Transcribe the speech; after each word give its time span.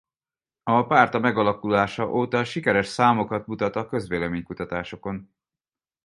A 0.63 0.85
párt 0.85 1.13
a 1.13 1.19
megalakulása 1.19 2.09
óta 2.11 2.43
sikeres 2.43 2.87
számokat 2.87 3.47
mutat 3.47 3.75
a 3.75 3.87
közvélemény-kutatásokon. 3.87 5.33